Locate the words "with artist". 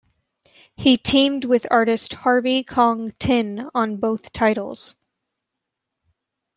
1.45-2.13